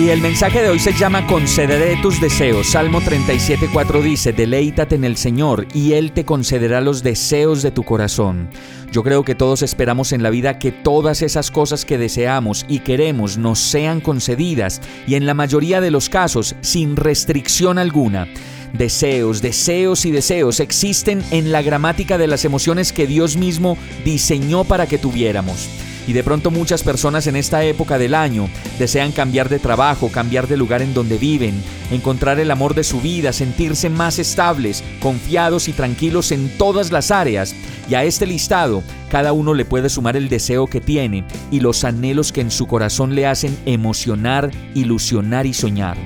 Y 0.00 0.08
el 0.08 0.22
mensaje 0.22 0.62
de 0.62 0.70
hoy 0.70 0.78
se 0.78 0.94
llama 0.94 1.26
Concederé 1.26 1.94
tus 2.00 2.22
deseos. 2.22 2.68
Salmo 2.68 3.02
37.4 3.02 4.00
dice, 4.00 4.32
Deleítate 4.32 4.94
en 4.94 5.04
el 5.04 5.18
Señor 5.18 5.66
y 5.74 5.92
Él 5.92 6.12
te 6.12 6.24
concederá 6.24 6.80
los 6.80 7.02
deseos 7.02 7.60
de 7.60 7.70
tu 7.70 7.82
corazón. 7.82 8.48
Yo 8.92 9.02
creo 9.02 9.24
que 9.24 9.34
todos 9.34 9.60
esperamos 9.60 10.12
en 10.12 10.22
la 10.22 10.30
vida 10.30 10.58
que 10.58 10.72
todas 10.72 11.20
esas 11.20 11.50
cosas 11.50 11.84
que 11.84 11.98
deseamos 11.98 12.64
y 12.66 12.78
queremos 12.78 13.36
nos 13.36 13.58
sean 13.58 14.00
concedidas 14.00 14.80
y 15.06 15.16
en 15.16 15.26
la 15.26 15.34
mayoría 15.34 15.82
de 15.82 15.90
los 15.90 16.08
casos 16.08 16.56
sin 16.62 16.96
restricción 16.96 17.76
alguna. 17.76 18.26
Deseos, 18.72 19.42
deseos 19.42 20.06
y 20.06 20.12
deseos 20.12 20.60
existen 20.60 21.22
en 21.30 21.52
la 21.52 21.60
gramática 21.60 22.16
de 22.16 22.26
las 22.26 22.46
emociones 22.46 22.94
que 22.94 23.06
Dios 23.06 23.36
mismo 23.36 23.76
diseñó 24.02 24.64
para 24.64 24.86
que 24.86 24.96
tuviéramos. 24.96 25.68
Y 26.06 26.12
de 26.12 26.24
pronto 26.24 26.50
muchas 26.50 26.82
personas 26.82 27.26
en 27.26 27.36
esta 27.36 27.64
época 27.64 27.98
del 27.98 28.14
año 28.14 28.48
desean 28.78 29.12
cambiar 29.12 29.48
de 29.48 29.58
trabajo, 29.58 30.10
cambiar 30.10 30.48
de 30.48 30.56
lugar 30.56 30.82
en 30.82 30.94
donde 30.94 31.18
viven, 31.18 31.62
encontrar 31.90 32.40
el 32.40 32.50
amor 32.50 32.74
de 32.74 32.84
su 32.84 33.00
vida, 33.00 33.32
sentirse 33.32 33.90
más 33.90 34.18
estables, 34.18 34.82
confiados 35.00 35.68
y 35.68 35.72
tranquilos 35.72 36.32
en 36.32 36.48
todas 36.58 36.90
las 36.92 37.10
áreas. 37.10 37.54
Y 37.88 37.94
a 37.94 38.04
este 38.04 38.26
listado, 38.26 38.82
cada 39.10 39.32
uno 39.32 39.54
le 39.54 39.64
puede 39.64 39.88
sumar 39.88 40.16
el 40.16 40.28
deseo 40.28 40.66
que 40.66 40.80
tiene 40.80 41.24
y 41.50 41.60
los 41.60 41.84
anhelos 41.84 42.32
que 42.32 42.40
en 42.40 42.50
su 42.50 42.66
corazón 42.66 43.14
le 43.14 43.26
hacen 43.26 43.56
emocionar, 43.66 44.50
ilusionar 44.74 45.46
y 45.46 45.54
soñar. 45.54 45.96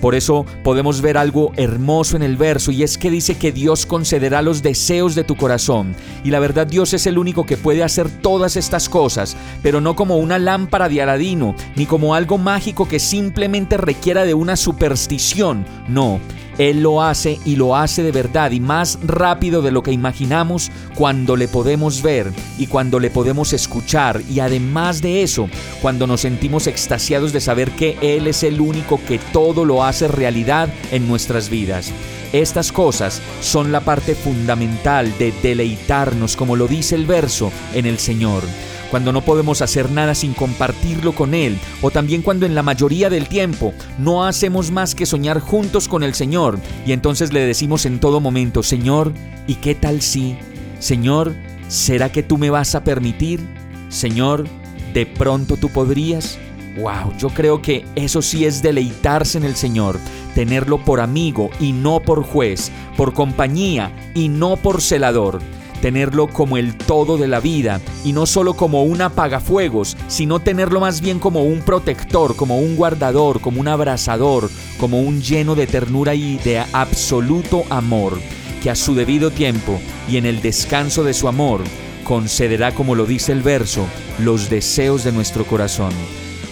Por 0.00 0.14
eso 0.14 0.44
podemos 0.62 1.00
ver 1.00 1.16
algo 1.16 1.52
hermoso 1.56 2.16
en 2.16 2.22
el 2.22 2.36
verso 2.36 2.70
y 2.70 2.82
es 2.82 2.98
que 2.98 3.10
dice 3.10 3.36
que 3.36 3.52
Dios 3.52 3.86
concederá 3.86 4.42
los 4.42 4.62
deseos 4.62 5.14
de 5.14 5.24
tu 5.24 5.36
corazón. 5.36 5.94
Y 6.24 6.30
la 6.30 6.40
verdad 6.40 6.66
Dios 6.66 6.92
es 6.94 7.06
el 7.06 7.18
único 7.18 7.46
que 7.46 7.56
puede 7.56 7.82
hacer 7.82 8.08
todas 8.08 8.56
estas 8.56 8.88
cosas, 8.88 9.36
pero 9.62 9.80
no 9.80 9.96
como 9.96 10.16
una 10.16 10.38
lámpara 10.38 10.88
de 10.88 11.02
Aladino, 11.02 11.54
ni 11.74 11.86
como 11.86 12.14
algo 12.14 12.38
mágico 12.38 12.88
que 12.88 12.98
simplemente 12.98 13.76
requiera 13.76 14.24
de 14.24 14.34
una 14.34 14.56
superstición. 14.56 15.64
No, 15.88 16.20
él 16.58 16.82
lo 16.82 17.02
hace 17.02 17.38
y 17.44 17.56
lo 17.56 17.76
hace 17.76 18.02
de 18.02 18.12
verdad 18.12 18.50
y 18.50 18.60
más 18.60 18.98
rápido 19.04 19.62
de 19.62 19.70
lo 19.70 19.82
que 19.82 19.92
imaginamos 19.92 20.70
cuando 20.94 21.36
le 21.36 21.48
podemos 21.48 22.02
ver 22.02 22.32
y 22.58 22.66
cuando 22.66 22.98
le 22.98 23.10
podemos 23.10 23.52
escuchar 23.52 24.22
y 24.30 24.40
además 24.40 25.02
de 25.02 25.22
eso, 25.22 25.48
cuando 25.82 26.06
nos 26.06 26.22
sentimos 26.22 26.66
extasiados 26.66 27.32
de 27.32 27.40
saber 27.40 27.70
que 27.72 27.96
Él 28.00 28.26
es 28.26 28.42
el 28.42 28.60
único 28.60 29.00
que 29.06 29.18
todo 29.18 29.64
lo 29.64 29.84
hace 29.84 30.08
realidad 30.08 30.68
en 30.90 31.06
nuestras 31.06 31.50
vidas. 31.50 31.92
Estas 32.32 32.72
cosas 32.72 33.22
son 33.40 33.70
la 33.70 33.80
parte 33.80 34.14
fundamental 34.14 35.16
de 35.18 35.32
deleitarnos, 35.42 36.36
como 36.36 36.56
lo 36.56 36.66
dice 36.66 36.94
el 36.94 37.06
verso, 37.06 37.52
en 37.72 37.86
el 37.86 37.98
Señor 37.98 38.42
cuando 38.90 39.12
no 39.12 39.22
podemos 39.22 39.62
hacer 39.62 39.90
nada 39.90 40.14
sin 40.14 40.34
compartirlo 40.34 41.12
con 41.12 41.34
Él, 41.34 41.58
o 41.82 41.90
también 41.90 42.22
cuando 42.22 42.46
en 42.46 42.54
la 42.54 42.62
mayoría 42.62 43.10
del 43.10 43.28
tiempo 43.28 43.74
no 43.98 44.24
hacemos 44.24 44.70
más 44.70 44.94
que 44.94 45.06
soñar 45.06 45.40
juntos 45.40 45.88
con 45.88 46.02
el 46.02 46.14
Señor, 46.14 46.58
y 46.86 46.92
entonces 46.92 47.32
le 47.32 47.40
decimos 47.40 47.86
en 47.86 48.00
todo 48.00 48.20
momento, 48.20 48.62
Señor, 48.62 49.12
¿y 49.46 49.54
qué 49.56 49.74
tal 49.74 50.02
si? 50.02 50.36
Señor, 50.78 51.34
¿será 51.68 52.10
que 52.10 52.22
tú 52.22 52.38
me 52.38 52.50
vas 52.50 52.74
a 52.74 52.84
permitir? 52.84 53.40
Señor, 53.88 54.46
¿de 54.94 55.06
pronto 55.06 55.56
tú 55.56 55.68
podrías? 55.68 56.38
Wow, 56.78 57.16
yo 57.18 57.30
creo 57.30 57.62
que 57.62 57.86
eso 57.94 58.20
sí 58.20 58.44
es 58.44 58.62
deleitarse 58.62 59.38
en 59.38 59.44
el 59.44 59.56
Señor, 59.56 59.98
tenerlo 60.34 60.78
por 60.84 61.00
amigo 61.00 61.50
y 61.58 61.72
no 61.72 62.00
por 62.00 62.22
juez, 62.22 62.70
por 62.96 63.14
compañía 63.14 63.90
y 64.14 64.28
no 64.28 64.56
por 64.56 64.82
celador 64.82 65.40
tenerlo 65.80 66.28
como 66.28 66.56
el 66.56 66.74
todo 66.74 67.16
de 67.16 67.28
la 67.28 67.40
vida 67.40 67.80
y 68.04 68.12
no 68.12 68.26
solo 68.26 68.54
como 68.54 68.82
un 68.82 69.02
apagafuegos, 69.02 69.96
sino 70.08 70.40
tenerlo 70.40 70.80
más 70.80 71.00
bien 71.00 71.18
como 71.18 71.42
un 71.42 71.60
protector, 71.60 72.36
como 72.36 72.58
un 72.58 72.76
guardador, 72.76 73.40
como 73.40 73.60
un 73.60 73.68
abrazador, 73.68 74.50
como 74.78 75.00
un 75.00 75.22
lleno 75.22 75.54
de 75.54 75.66
ternura 75.66 76.14
y 76.14 76.38
de 76.38 76.58
absoluto 76.72 77.64
amor, 77.70 78.18
que 78.62 78.70
a 78.70 78.74
su 78.74 78.94
debido 78.94 79.30
tiempo 79.30 79.80
y 80.08 80.16
en 80.16 80.26
el 80.26 80.40
descanso 80.42 81.04
de 81.04 81.14
su 81.14 81.28
amor 81.28 81.62
concederá, 82.04 82.72
como 82.72 82.94
lo 82.94 83.04
dice 83.04 83.32
el 83.32 83.42
verso, 83.42 83.86
los 84.18 84.48
deseos 84.48 85.04
de 85.04 85.12
nuestro 85.12 85.44
corazón. 85.44 85.92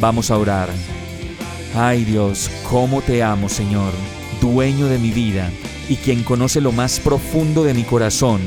Vamos 0.00 0.30
a 0.30 0.38
orar. 0.38 0.68
Ay 1.74 2.04
Dios, 2.04 2.50
cómo 2.68 3.02
te 3.02 3.22
amo, 3.22 3.48
Señor, 3.48 3.92
dueño 4.40 4.86
de 4.86 4.98
mi 4.98 5.10
vida 5.10 5.50
y 5.88 5.96
quien 5.96 6.22
conoce 6.22 6.60
lo 6.60 6.72
más 6.72 7.00
profundo 7.00 7.62
de 7.62 7.74
mi 7.74 7.84
corazón 7.84 8.40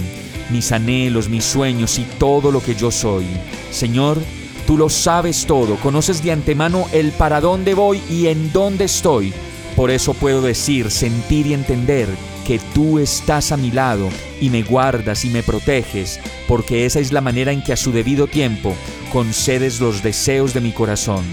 mis 0.50 0.72
anhelos, 0.72 1.30
mis 1.30 1.44
sueños 1.44 2.00
y 2.00 2.04
todo 2.18 2.52
lo 2.52 2.62
que 2.62 2.76
yo 2.76 2.92
soy. 2.92 3.26
Señor, 3.72 4.18
tú 4.66 4.78
lo 4.78 4.90
sabes 4.90 5.46
todo, 5.46 5.76
conoces 5.78 6.24
de 6.24 6.32
antemano 6.32 6.86
el 6.92 7.12
para 7.12 7.42
dónde 7.42 7.74
voy 7.74 8.02
y 8.10 8.28
en 8.28 8.52
dónde 8.52 8.86
estoy. 8.86 9.34
Por 9.76 9.92
eso 9.92 10.14
puedo 10.14 10.42
decir, 10.42 10.92
sentir 10.92 11.48
y 11.48 11.54
entender 11.54 12.08
que 12.46 12.60
tú 12.74 13.00
estás 13.00 13.52
a 13.52 13.58
mi 13.58 13.72
lado 13.72 14.10
y 14.42 14.50
me 14.50 14.64
guardas 14.64 15.24
y 15.24 15.30
me 15.30 15.44
proteges, 15.44 16.20
porque 16.48 16.86
esa 16.86 17.00
es 17.00 17.12
la 17.12 17.22
manera 17.22 17.52
en 17.52 17.64
que 17.64 17.74
a 17.74 17.78
su 17.78 17.92
debido 17.92 18.28
tiempo 18.28 18.76
concedes 19.12 19.80
los 19.80 20.02
deseos 20.04 20.54
de 20.54 20.62
mi 20.62 20.72
corazón. 20.72 21.24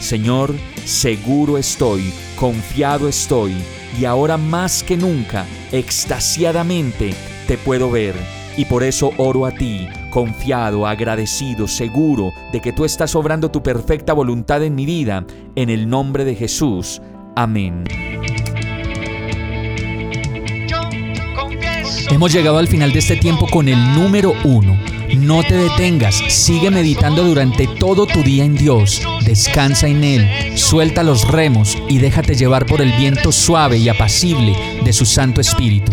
Señor, 0.00 0.54
seguro 0.84 1.58
estoy, 1.58 2.12
confiado 2.36 3.08
estoy, 3.08 3.56
y 3.98 4.04
ahora 4.04 4.36
más 4.36 4.82
que 4.82 4.96
nunca, 4.96 5.46
extasiadamente, 5.72 7.14
te 7.46 7.56
puedo 7.58 7.90
ver 7.90 8.14
y 8.58 8.64
por 8.64 8.82
eso 8.82 9.12
oro 9.18 9.46
a 9.46 9.52
ti, 9.52 9.86
confiado, 10.10 10.84
agradecido, 10.84 11.68
seguro 11.68 12.32
de 12.52 12.60
que 12.60 12.72
tú 12.72 12.84
estás 12.84 13.14
obrando 13.14 13.52
tu 13.52 13.62
perfecta 13.62 14.12
voluntad 14.12 14.64
en 14.64 14.74
mi 14.74 14.84
vida, 14.84 15.24
en 15.54 15.70
el 15.70 15.88
nombre 15.88 16.24
de 16.24 16.34
Jesús. 16.34 17.00
Amén. 17.36 17.84
Hemos 22.10 22.32
llegado 22.32 22.58
al 22.58 22.66
final 22.66 22.92
de 22.92 22.98
este 22.98 23.16
tiempo 23.16 23.46
con 23.46 23.68
el 23.68 23.78
número 23.94 24.34
uno. 24.42 24.76
No 25.16 25.44
te 25.44 25.54
detengas, 25.54 26.16
sigue 26.28 26.70
meditando 26.72 27.22
durante 27.22 27.68
todo 27.68 28.06
tu 28.06 28.24
día 28.24 28.44
en 28.44 28.56
Dios, 28.56 29.00
descansa 29.24 29.86
en 29.86 30.02
Él, 30.02 30.58
suelta 30.58 31.04
los 31.04 31.28
remos 31.28 31.78
y 31.88 31.98
déjate 31.98 32.34
llevar 32.34 32.66
por 32.66 32.82
el 32.82 32.90
viento 32.92 33.30
suave 33.30 33.78
y 33.78 33.88
apacible 33.88 34.52
de 34.84 34.92
su 34.92 35.06
Santo 35.06 35.40
Espíritu. 35.40 35.92